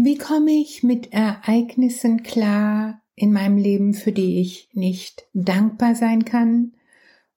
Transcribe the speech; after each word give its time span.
Wie 0.00 0.16
komme 0.16 0.52
ich 0.52 0.84
mit 0.84 1.12
Ereignissen 1.12 2.22
klar 2.22 3.02
in 3.16 3.32
meinem 3.32 3.56
Leben, 3.56 3.94
für 3.94 4.12
die 4.12 4.40
ich 4.40 4.68
nicht 4.72 5.26
dankbar 5.34 5.96
sein 5.96 6.24
kann, 6.24 6.76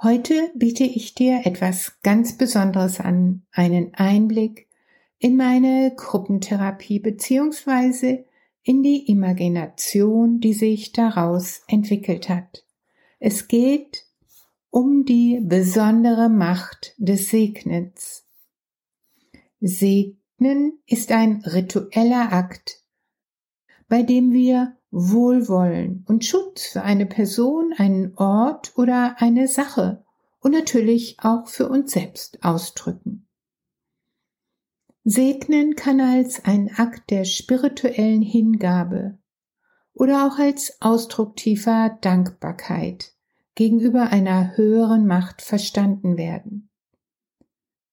Heute 0.00 0.52
biete 0.54 0.84
ich 0.84 1.16
dir 1.16 1.40
etwas 1.42 1.98
ganz 2.04 2.38
Besonderes 2.38 3.00
an, 3.00 3.42
einen 3.50 3.92
Einblick 3.94 4.65
in 5.18 5.36
meine 5.36 5.94
Gruppentherapie 5.96 6.98
beziehungsweise 6.98 8.24
in 8.62 8.82
die 8.82 9.08
Imagination, 9.10 10.40
die 10.40 10.52
sich 10.52 10.92
daraus 10.92 11.62
entwickelt 11.68 12.28
hat. 12.28 12.64
Es 13.18 13.48
geht 13.48 14.04
um 14.70 15.04
die 15.04 15.40
besondere 15.42 16.28
Macht 16.28 16.94
des 16.98 17.30
Segnens. 17.30 18.26
Segnen 19.60 20.78
ist 20.86 21.12
ein 21.12 21.42
ritueller 21.46 22.32
Akt, 22.32 22.82
bei 23.88 24.02
dem 24.02 24.32
wir 24.32 24.76
Wohlwollen 24.90 26.04
und 26.08 26.24
Schutz 26.24 26.66
für 26.66 26.82
eine 26.82 27.06
Person, 27.06 27.72
einen 27.76 28.14
Ort 28.16 28.72
oder 28.76 29.16
eine 29.18 29.48
Sache 29.48 30.04
und 30.40 30.52
natürlich 30.52 31.16
auch 31.20 31.46
für 31.46 31.68
uns 31.68 31.92
selbst 31.92 32.42
ausdrücken. 32.42 33.25
Segnen 35.08 35.76
kann 35.76 36.00
als 36.00 36.44
ein 36.46 36.68
Akt 36.74 37.12
der 37.12 37.24
spirituellen 37.24 38.22
Hingabe 38.22 39.16
oder 39.92 40.26
auch 40.26 40.40
als 40.40 40.78
Ausdruck 40.80 41.36
tiefer 41.36 41.96
Dankbarkeit 42.00 43.14
gegenüber 43.54 44.10
einer 44.10 44.56
höheren 44.56 45.06
Macht 45.06 45.42
verstanden 45.42 46.16
werden. 46.16 46.70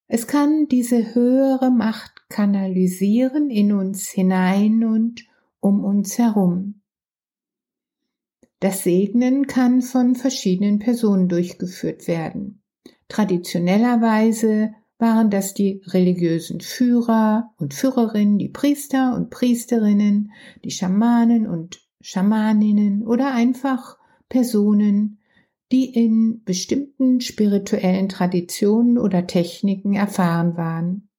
Es 0.07 0.25
kann 0.25 0.67
diese 0.67 1.13
höhere 1.13 1.69
Macht 1.69 2.27
kanalisieren 2.29 3.51
in 3.51 3.73
uns 3.73 4.09
hinein 4.09 4.83
und 4.83 5.23
um 5.59 5.83
uns 5.83 6.17
herum. 6.17 6.81
Das 8.59 8.81
Segnen 8.81 9.45
kann 9.45 9.83
von 9.83 10.15
verschiedenen 10.15 10.79
Personen 10.79 11.29
durchgeführt 11.29 12.07
werden. 12.07 12.63
Traditionellerweise 13.07 14.73
waren 15.03 15.29
das 15.29 15.53
die 15.53 15.81
religiösen 15.87 16.61
Führer 16.61 17.51
und 17.57 17.73
Führerinnen, 17.73 18.37
die 18.37 18.47
Priester 18.47 19.13
und 19.13 19.29
Priesterinnen, 19.31 20.31
die 20.63 20.71
Schamanen 20.71 21.45
und 21.45 21.81
Schamaninnen 21.99 23.05
oder 23.05 23.33
einfach 23.33 23.97
Personen, 24.29 25.19
die 25.73 25.93
in 25.93 26.41
bestimmten 26.45 27.19
spirituellen 27.19 28.07
Traditionen 28.07 28.97
oder 28.97 29.27
Techniken 29.27 29.93
erfahren 29.93 30.55
waren. 30.55 31.09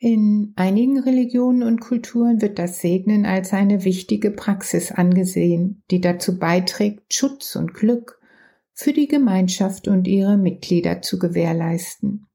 In 0.00 0.52
einigen 0.56 0.98
Religionen 0.98 1.62
und 1.62 1.80
Kulturen 1.80 2.42
wird 2.42 2.58
das 2.58 2.80
Segnen 2.80 3.24
als 3.24 3.52
eine 3.52 3.84
wichtige 3.84 4.32
Praxis 4.32 4.90
angesehen, 4.90 5.84
die 5.92 6.00
dazu 6.00 6.40
beiträgt, 6.40 7.14
Schutz 7.14 7.54
und 7.54 7.72
Glück 7.72 8.18
für 8.74 8.92
die 8.92 9.08
Gemeinschaft 9.08 9.88
und 9.88 10.06
ihre 10.06 10.36
Mitglieder 10.36 11.02
zu 11.02 11.18
gewährleisten. 11.18 12.26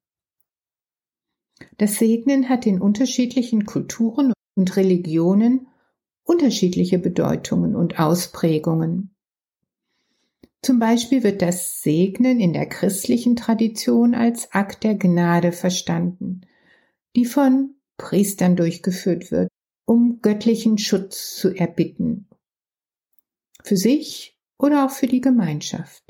Das 1.78 1.96
Segnen 1.96 2.50
hat 2.50 2.66
in 2.66 2.80
unterschiedlichen 2.82 3.66
Kulturen 3.66 4.34
und 4.56 4.76
Religionen 4.76 5.68
unterschiedliche 6.24 7.00
Bedeutungen 7.00 7.76
und 7.76 8.00
Ausprägungen. 8.00 9.16
Zum 10.62 10.80
Beispiel 10.80 11.24
wird 11.24 11.42
das 11.42 11.82
Segnen 11.82 12.40
in 12.40 12.54
der 12.54 12.68
christlichen 12.68 13.36
Tradition 13.36 14.16
als 14.16 14.52
Akt 14.52 14.84
der 14.84 14.96
Gnade 14.96 15.52
verstanden, 15.52 16.42
die 17.16 17.26
von 17.26 17.76
Priestern 17.98 18.56
durchgeführt 18.56 19.32
wird, 19.32 19.50
um 19.86 20.20
göttlichen 20.22 20.78
Schutz 20.78 21.36
zu 21.36 21.56
erbitten, 21.56 22.28
für 23.64 23.78
sich 23.78 24.38
oder 24.58 24.86
auch 24.86 24.92
für 24.92 25.08
die 25.08 25.22
Gemeinschaft. 25.22 26.07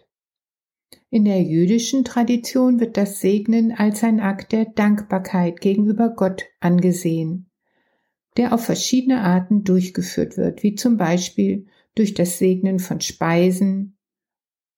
In 1.10 1.26
der 1.26 1.42
jüdischen 1.42 2.04
Tradition 2.04 2.80
wird 2.80 2.98
das 2.98 3.22
Segnen 3.22 3.72
als 3.72 4.04
ein 4.04 4.20
Akt 4.20 4.52
der 4.52 4.66
Dankbarkeit 4.66 5.62
gegenüber 5.62 6.10
Gott 6.10 6.44
angesehen, 6.60 7.50
der 8.36 8.54
auf 8.54 8.66
verschiedene 8.66 9.22
Arten 9.22 9.64
durchgeführt 9.64 10.38
wird, 10.38 10.64
wie 10.64 10.76
zum 10.76 10.98
Beispiel 10.98 11.68
durch 11.96 12.14
das 12.14 12.38
Segnen 12.38 12.80
von 12.80 13.02
Speisen 13.02 13.98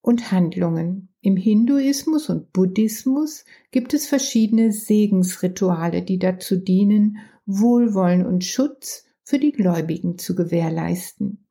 und 0.01 0.31
Handlungen. 0.31 1.09
Im 1.21 1.35
Hinduismus 1.35 2.29
und 2.29 2.53
Buddhismus 2.53 3.43
gibt 3.71 3.93
es 3.93 4.07
verschiedene 4.07 4.71
Segensrituale, 4.71 6.03
die 6.03 6.19
dazu 6.19 6.55
dienen, 6.55 7.17
Wohlwollen 7.45 8.25
und 8.25 8.45
Schutz 8.45 9.05
für 9.23 9.39
die 9.39 9.51
Gläubigen 9.51 10.17
zu 10.17 10.35
gewährleisten. 10.35 11.48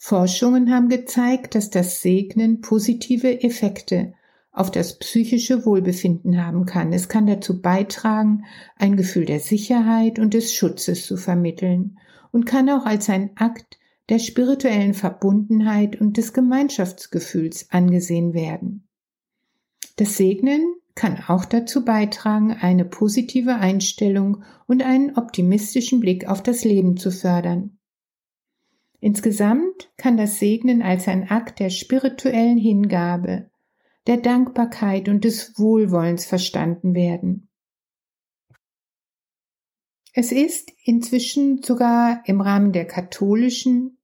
Forschungen 0.00 0.72
haben 0.72 0.88
gezeigt, 0.88 1.56
dass 1.56 1.70
das 1.70 2.00
Segnen 2.00 2.60
positive 2.60 3.42
Effekte 3.42 4.14
auf 4.52 4.70
das 4.70 4.98
psychische 4.98 5.66
Wohlbefinden 5.66 6.44
haben 6.44 6.66
kann. 6.66 6.92
Es 6.92 7.08
kann 7.08 7.26
dazu 7.26 7.60
beitragen, 7.60 8.44
ein 8.76 8.96
Gefühl 8.96 9.24
der 9.24 9.40
Sicherheit 9.40 10.18
und 10.18 10.34
des 10.34 10.54
Schutzes 10.54 11.04
zu 11.04 11.16
vermitteln 11.16 11.98
und 12.30 12.46
kann 12.46 12.70
auch 12.70 12.86
als 12.86 13.10
ein 13.10 13.32
Akt 13.36 13.78
der 14.08 14.20
spirituellen 14.20 14.94
Verbundenheit 14.94 16.00
und 16.00 16.16
des 16.16 16.32
Gemeinschaftsgefühls 16.32 17.70
angesehen 17.70 18.34
werden. 18.34 18.88
Das 19.96 20.16
Segnen 20.16 20.74
kann 20.94 21.22
auch 21.26 21.44
dazu 21.44 21.84
beitragen, 21.84 22.52
eine 22.52 22.84
positive 22.84 23.56
Einstellung 23.56 24.44
und 24.66 24.82
einen 24.82 25.16
optimistischen 25.16 26.00
Blick 26.00 26.28
auf 26.28 26.42
das 26.42 26.64
Leben 26.64 26.96
zu 26.96 27.10
fördern. 27.10 27.77
Insgesamt 29.00 29.90
kann 29.96 30.16
das 30.16 30.38
Segnen 30.38 30.82
als 30.82 31.06
ein 31.06 31.30
Akt 31.30 31.60
der 31.60 31.70
spirituellen 31.70 32.58
Hingabe, 32.58 33.50
der 34.06 34.16
Dankbarkeit 34.16 35.08
und 35.08 35.24
des 35.24 35.58
Wohlwollens 35.58 36.26
verstanden 36.26 36.94
werden. 36.94 37.48
Es 40.14 40.32
ist 40.32 40.72
inzwischen 40.82 41.62
sogar 41.62 42.22
im 42.26 42.40
Rahmen 42.40 42.72
der 42.72 42.86
katholischen 42.86 43.98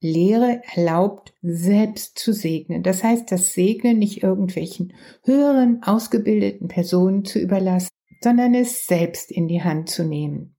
Lehre 0.00 0.60
erlaubt, 0.74 1.34
selbst 1.42 2.18
zu 2.18 2.32
segnen. 2.32 2.82
Das 2.82 3.04
heißt, 3.04 3.30
das 3.30 3.52
Segnen 3.52 4.00
nicht 4.00 4.24
irgendwelchen 4.24 4.94
höheren, 5.22 5.84
ausgebildeten 5.84 6.66
Personen 6.66 7.24
zu 7.24 7.38
überlassen, 7.38 7.90
sondern 8.20 8.54
es 8.54 8.86
selbst 8.86 9.30
in 9.30 9.46
die 9.46 9.62
Hand 9.62 9.88
zu 9.88 10.04
nehmen. 10.04 10.56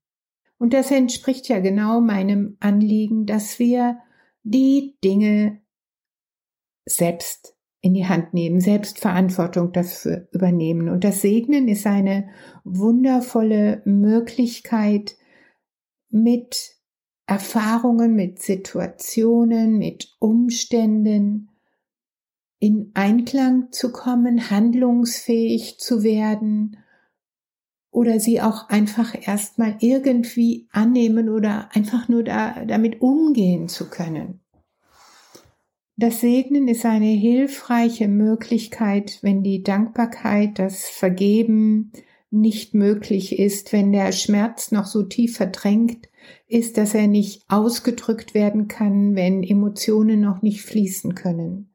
Und 0.63 0.71
das 0.71 0.91
entspricht 0.91 1.49
ja 1.49 1.59
genau 1.59 1.99
meinem 1.99 2.55
Anliegen, 2.61 3.25
dass 3.25 3.59
wir 3.59 3.97
die 4.43 4.95
Dinge 5.03 5.61
selbst 6.85 7.57
in 7.81 7.93
die 7.93 8.07
Hand 8.07 8.33
nehmen, 8.33 8.61
Selbstverantwortung 8.61 9.73
dafür 9.73 10.29
übernehmen. 10.31 10.87
Und 10.87 11.03
das 11.03 11.19
Segnen 11.19 11.67
ist 11.67 11.85
eine 11.85 12.29
wundervolle 12.63 13.81
Möglichkeit, 13.83 15.17
mit 16.09 16.77
Erfahrungen, 17.25 18.15
mit 18.15 18.41
Situationen, 18.41 19.77
mit 19.77 20.15
Umständen 20.19 21.49
in 22.59 22.91
Einklang 22.93 23.73
zu 23.73 23.91
kommen, 23.91 24.49
handlungsfähig 24.49 25.77
zu 25.77 26.03
werden 26.03 26.77
oder 27.93 28.19
sie 28.19 28.41
auch 28.41 28.69
einfach 28.69 29.15
erstmal 29.27 29.77
irgendwie 29.79 30.67
annehmen 30.71 31.29
oder 31.29 31.69
einfach 31.73 32.09
nur 32.09 32.23
da, 32.23 32.65
damit 32.65 33.01
umgehen 33.01 33.69
zu 33.69 33.89
können. 33.89 34.41
Das 35.95 36.21
Segnen 36.21 36.67
ist 36.67 36.85
eine 36.85 37.05
hilfreiche 37.05 38.07
Möglichkeit, 38.07 39.19
wenn 39.21 39.43
die 39.43 39.61
Dankbarkeit, 39.61 40.57
das 40.57 40.87
Vergeben 40.89 41.91
nicht 42.31 42.73
möglich 42.73 43.37
ist, 43.37 43.71
wenn 43.73 43.91
der 43.91 44.11
Schmerz 44.11 44.71
noch 44.71 44.87
so 44.87 45.03
tief 45.03 45.37
verdrängt 45.37 46.09
ist, 46.47 46.77
dass 46.77 46.95
er 46.95 47.05
nicht 47.05 47.43
ausgedrückt 47.47 48.33
werden 48.33 48.67
kann, 48.67 49.15
wenn 49.15 49.43
Emotionen 49.43 50.19
noch 50.19 50.41
nicht 50.41 50.63
fließen 50.63 51.13
können. 51.13 51.69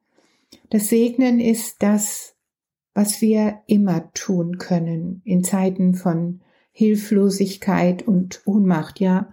Das 0.71 0.89
Segnen 0.89 1.39
ist 1.39 1.77
das, 1.83 2.35
was 2.99 3.21
wir 3.21 3.63
immer 3.69 4.13
tun 4.13 4.59
können 4.59 5.23
in 5.25 5.45
Zeiten 5.45 5.95
von 5.95 6.41
Hilflosigkeit 6.73 8.03
und 8.03 8.43
Ohnmacht. 8.45 8.99
Ja, 8.99 9.33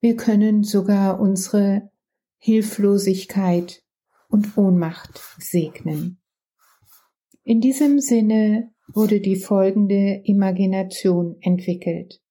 wir 0.00 0.14
können 0.14 0.62
sogar 0.62 1.18
unsere 1.18 1.90
Hilflosigkeit 2.38 3.82
und 4.28 4.56
Ohnmacht 4.56 5.20
segnen. 5.40 6.20
In 7.42 7.60
diesem 7.60 7.98
Sinne 7.98 8.70
wurde 8.86 9.20
die 9.20 9.40
folgende 9.40 10.22
Imagination 10.22 11.36
entwickelt. 11.40 12.22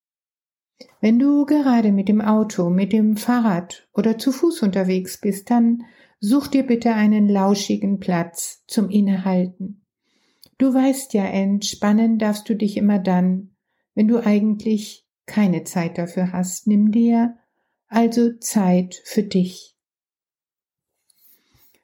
Wenn 1.02 1.20
du 1.20 1.46
gerade 1.46 1.92
mit 1.92 2.08
dem 2.08 2.22
Auto, 2.22 2.70
mit 2.70 2.94
dem 2.94 3.18
Fahrrad 3.18 3.90
oder 3.94 4.18
zu 4.18 4.32
Fuß 4.32 4.64
unterwegs 4.64 5.20
bist, 5.20 5.52
dann 5.52 5.84
such 6.22 6.48
dir 6.48 6.64
bitte 6.64 6.94
einen 6.94 7.28
lauschigen 7.28 8.00
Platz 8.00 8.64
zum 8.66 8.90
Innehalten. 8.90 9.79
Du 10.60 10.74
weißt 10.74 11.14
ja, 11.14 11.24
entspannen 11.24 12.20
darfst 12.20 12.48
du 12.50 12.54
dich 12.54 12.76
immer 12.78 13.00
dann, 13.00 13.56
wenn 13.96 14.08
du 14.10 14.24
eigentlich 14.24 15.08
keine 15.26 15.64
Zeit 15.64 15.98
dafür 15.98 16.34
hast. 16.34 16.68
Nimm 16.68 16.92
dir 16.92 17.38
also 17.88 18.34
Zeit 18.40 19.02
für 19.06 19.24
dich. 19.24 19.76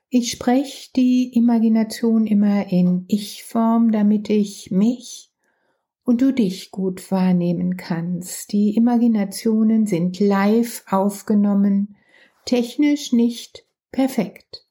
Ich 0.10 0.30
spreche 0.30 0.92
die 0.94 1.34
Imagination 1.34 2.28
immer 2.28 2.72
in 2.72 3.06
Ich-Form, 3.08 3.92
damit 3.92 4.30
ich 4.30 4.72
mich 4.72 5.32
und 6.04 6.22
du 6.22 6.34
dich 6.34 6.72
gut 6.72 7.12
wahrnehmen 7.12 7.78
kannst. 7.78 8.52
Die 8.52 8.76
Imaginationen 8.76 9.88
sind 9.88 10.20
live 10.20 10.84
aufgenommen, 10.90 11.96
technisch 12.46 13.14
nicht 13.14 13.66
perfekt, 13.92 14.65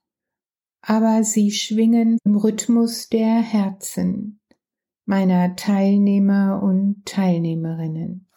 aber 0.87 1.25
sie 1.25 1.51
schwingen 1.51 2.19
im 2.25 2.37
Rhythmus 2.37 3.09
der 3.09 3.41
Herzen 3.41 4.41
meiner 5.07 5.57
Teilnehmer 5.57 6.63
und 6.63 7.05
Teilnehmerinnen. 7.07 8.29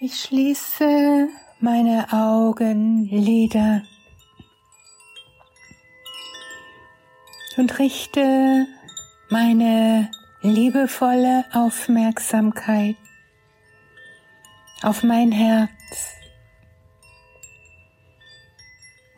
Ich 0.00 0.16
schließe 0.16 1.28
meine 1.60 2.12
Augenlider 2.12 3.82
und 7.56 7.78
richte 7.78 8.66
meine 9.30 10.10
liebevolle 10.42 11.44
Aufmerksamkeit 11.52 12.96
auf 14.82 15.04
mein 15.04 15.30
Herz. 15.30 16.21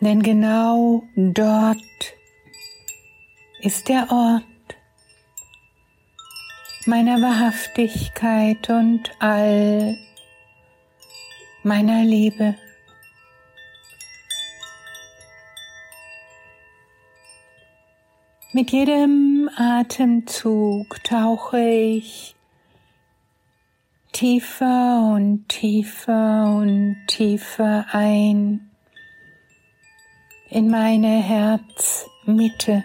Denn 0.04 0.22
genau 0.22 1.02
dort 1.16 1.78
ist 3.60 3.88
der 3.88 4.12
Ort 4.12 4.44
meiner 6.84 7.22
Wahrhaftigkeit 7.22 8.68
und 8.68 9.10
all 9.18 9.96
meiner 11.62 12.04
Liebe. 12.04 12.54
Mit 18.52 18.72
jedem 18.72 19.48
Atemzug 19.56 21.02
tauche 21.02 21.60
ich 21.60 22.36
tiefer 24.12 25.14
und 25.14 25.48
tiefer 25.48 26.54
und 26.54 26.98
tiefer 27.06 27.86
ein 27.92 28.70
in 30.54 30.70
meine 30.70 31.20
Herzmitte. 31.20 32.84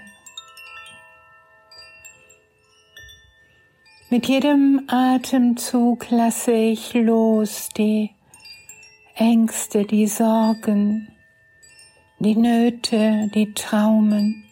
Mit 4.09 4.27
jedem 4.27 4.85
Atemzug 4.87 6.09
lasse 6.09 6.51
ich 6.51 6.95
los 6.95 7.69
die 7.77 8.09
Ängste, 9.13 9.85
die 9.85 10.07
Sorgen, 10.07 11.09
die 12.17 12.35
Nöte, 12.35 13.29
die 13.35 13.53
Traumen. 13.53 14.45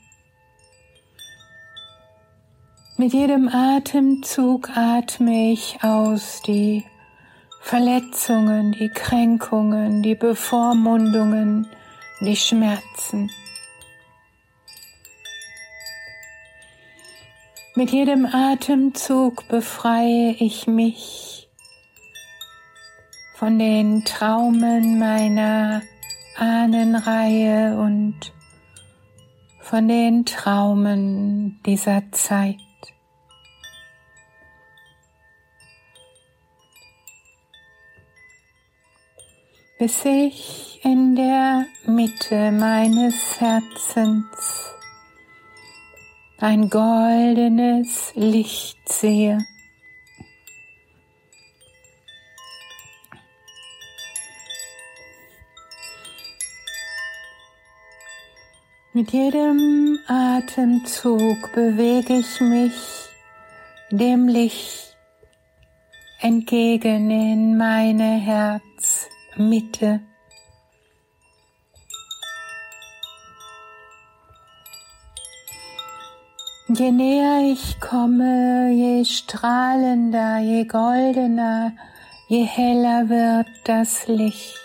Mit 2.97 3.13
jedem 3.13 3.49
Atemzug 3.49 4.69
atme 4.77 5.53
ich 5.53 5.79
aus 5.81 6.43
die 6.45 6.83
Verletzungen, 7.61 8.73
die 8.73 8.89
Kränkungen, 8.89 10.03
die 10.03 10.13
Bevormundungen, 10.13 11.67
die 12.19 12.35
Schmerzen. 12.35 13.29
Mit 17.75 17.91
jedem 17.91 18.25
Atemzug 18.25 19.47
befreie 19.49 20.35
ich 20.39 20.65
mich 20.65 21.47
von 23.35 23.59
den 23.59 24.03
Traumen 24.03 24.97
meiner 24.97 25.83
Ahnenreihe 26.37 27.77
und 27.77 28.33
von 29.61 29.87
den 29.87 30.25
Traumen 30.25 31.59
dieser 31.65 32.11
Zeit. 32.11 32.57
Bis 39.77 40.05
ich 40.05 40.79
in 40.83 41.15
der 41.15 41.65
Mitte 41.85 42.51
meines 42.51 43.39
Herzens 43.39 44.73
ein 46.39 46.69
goldenes 46.69 48.11
Licht 48.15 48.77
sehe. 48.89 49.45
Mit 58.93 59.11
jedem 59.11 59.99
Atemzug 60.07 61.53
bewege 61.53 62.15
ich 62.15 62.41
mich 62.41 62.73
dem 63.91 64.27
Licht 64.27 64.97
entgegen 66.19 67.11
in 67.11 67.57
meine 67.57 68.19
Herz. 68.19 68.66
Mitte. 69.37 70.01
Je 76.69 76.91
näher 76.91 77.51
ich 77.51 77.79
komme, 77.79 78.71
je 78.73 79.05
strahlender, 79.05 80.39
je 80.39 80.65
goldener, 80.65 81.71
je 82.27 82.43
heller 82.43 83.09
wird 83.09 83.47
das 83.65 84.07
Licht. 84.07 84.57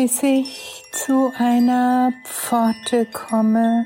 bis 0.00 0.22
ich 0.22 0.69
zu 1.10 1.32
einer 1.36 2.12
Pforte 2.22 3.04
komme, 3.04 3.84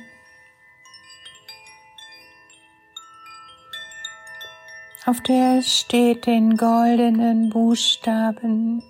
auf 5.06 5.22
der 5.22 5.62
steht 5.62 6.26
in 6.26 6.58
goldenen 6.58 7.48
Buchstaben 7.48 8.82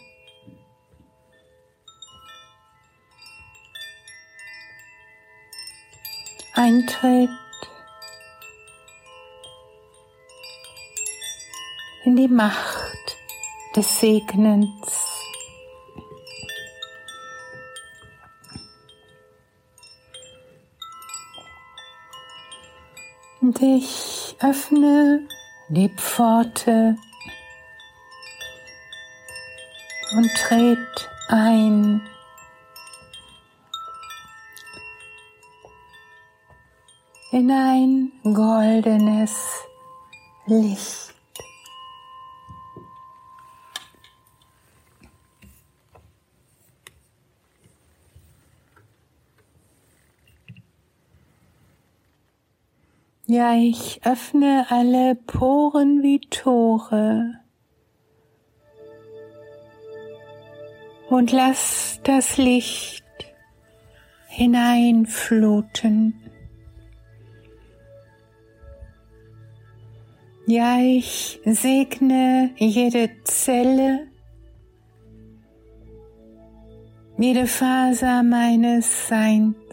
Eintritt 6.55 7.31
in 12.03 12.17
die 12.17 12.27
Macht 12.27 13.17
des 13.77 14.01
Segnens. 14.01 15.04
Ich 23.65 24.37
öffne 24.41 25.27
die 25.69 25.89
Pforte 25.89 26.97
und 30.17 30.31
tret 30.37 31.09
ein 31.29 32.03
in 37.33 37.51
ein 37.51 38.13
goldenes 38.35 39.33
Licht. 40.47 41.14
Ja, 53.27 53.55
ich 53.55 54.03
öffne 54.05 54.67
alle 54.69 55.15
Poren 55.15 56.03
wie 56.03 56.21
Tore 56.21 57.41
und 61.09 61.33
lass 61.33 62.01
das 62.05 62.37
Licht 62.37 63.03
hineinfluten. 64.27 66.21
Ja, 70.47 70.79
ich 70.79 71.41
segne 71.47 72.51
jede 72.59 73.09
Zelle, 73.25 74.09
jede 77.17 77.47
Faser 77.47 78.23
meines 78.23 79.09
Seins. 79.09 79.64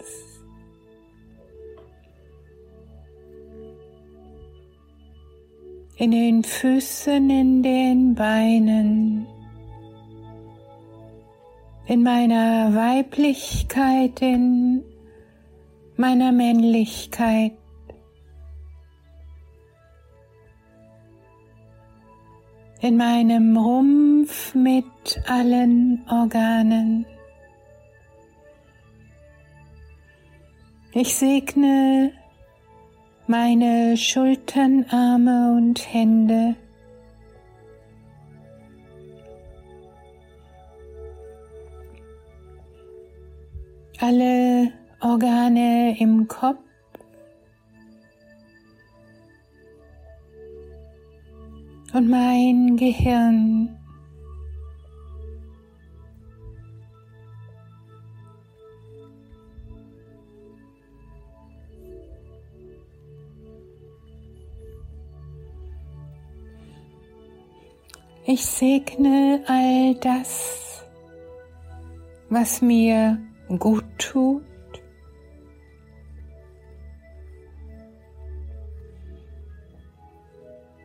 In 6.02 6.10
den 6.10 6.44
Füßen, 6.44 7.30
in 7.30 7.62
den 7.62 8.16
Beinen, 8.16 9.28
in 11.86 12.02
meiner 12.02 12.74
Weiblichkeit, 12.74 14.20
in 14.20 14.84
meiner 15.98 16.32
Männlichkeit. 16.32 17.54
in 22.84 22.98
meinem 22.98 23.56
Rumpf 23.56 24.56
mit 24.56 25.22
allen 25.28 26.04
Organen. 26.10 27.06
Ich 30.94 31.14
segne 31.14 32.12
meine 33.32 33.96
Schultern, 33.96 34.86
Arme 34.90 35.54
und 35.56 35.80
Hände. 35.94 36.54
Alle 44.02 44.74
Organe 45.00 45.98
im 45.98 46.28
Kopf. 46.28 46.60
Und 51.94 52.10
mein 52.10 52.76
Gehirn. 52.76 53.81
Ich 68.34 68.46
segne 68.46 69.44
all 69.46 69.94
das, 69.96 70.86
was 72.30 72.62
mir 72.62 73.20
gut 73.60 73.84
tut. 73.98 74.42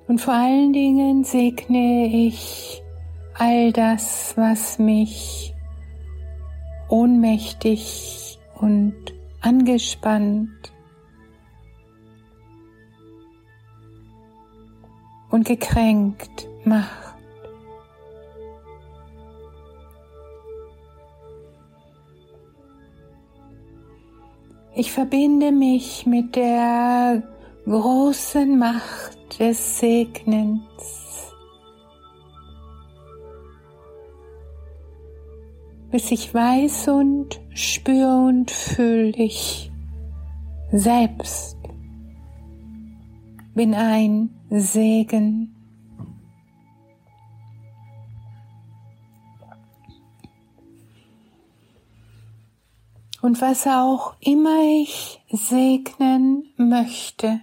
Und 0.09 0.21
vor 0.21 0.35
allen 0.35 0.73
Dingen 0.73 1.23
segne 1.23 2.07
ich 2.09 2.83
all 3.35 3.71
das, 3.71 4.37
was 4.37 4.81
mich 4.81 5.55
ohnmächtig 6.89 8.41
und 8.57 8.97
angespannt 9.41 10.73
und 15.31 15.47
gekränkt 15.47 16.49
macht. 16.65 17.06
Ich 24.77 24.93
verbinde 24.93 25.53
mich 25.53 26.07
mit 26.07 26.37
der 26.37 27.23
großen 27.65 28.59
Macht 28.59 29.41
des 29.41 29.81
Segnens, 29.81 31.33
bis 35.91 36.11
ich 36.13 36.33
weiß 36.33 36.89
und 36.89 37.41
spüre 37.55 38.29
und 38.29 38.51
fühle 38.51 39.17
ich 39.17 39.73
selbst 40.71 41.57
bin 43.57 43.73
ein 43.73 44.29
Segen. 44.51 45.56
Und 53.27 53.41
was 53.41 53.67
auch 53.67 54.15
immer 54.21 54.63
ich 54.63 55.21
segnen 55.33 56.49
möchte. 56.57 57.41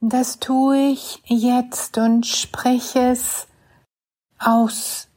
Das 0.00 0.38
tue 0.38 0.92
ich 0.92 1.20
jetzt 1.26 1.98
und 1.98 2.24
spreche 2.24 3.00
es 3.10 3.48
aus. 4.38 5.08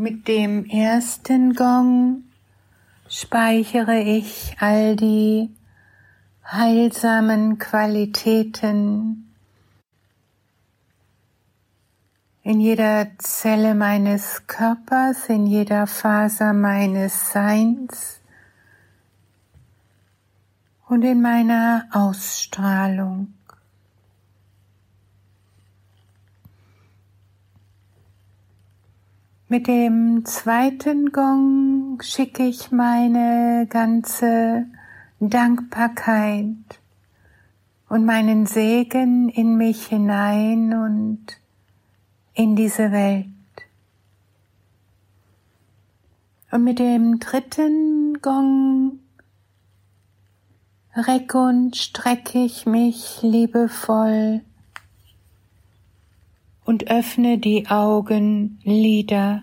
Mit 0.00 0.28
dem 0.28 0.64
ersten 0.64 1.52
Gong 1.52 2.22
speichere 3.06 4.00
ich 4.00 4.56
all 4.58 4.96
die 4.96 5.54
heilsamen 6.42 7.58
Qualitäten 7.58 9.30
in 12.42 12.60
jeder 12.60 13.08
Zelle 13.18 13.74
meines 13.74 14.46
Körpers, 14.46 15.28
in 15.28 15.44
jeder 15.44 15.86
Faser 15.86 16.54
meines 16.54 17.32
Seins 17.32 18.22
und 20.88 21.02
in 21.02 21.20
meiner 21.20 21.84
Ausstrahlung. 21.92 23.34
Mit 29.52 29.66
dem 29.66 30.24
zweiten 30.26 31.10
Gong 31.10 32.00
schicke 32.02 32.44
ich 32.44 32.70
meine 32.70 33.66
ganze 33.68 34.66
Dankbarkeit 35.18 36.54
und 37.88 38.04
meinen 38.04 38.46
Segen 38.46 39.28
in 39.28 39.56
mich 39.56 39.88
hinein 39.88 40.72
und 40.72 41.26
in 42.32 42.54
diese 42.54 42.92
Welt. 42.92 43.26
Und 46.52 46.62
mit 46.62 46.78
dem 46.78 47.18
dritten 47.18 48.22
Gong 48.22 49.00
reck 50.94 51.34
und 51.34 51.76
strecke 51.76 52.38
ich 52.38 52.66
mich 52.66 53.18
liebevoll 53.22 54.42
und 56.70 56.88
öffne 56.88 57.36
die 57.36 57.66
Augenlider. 57.66 59.42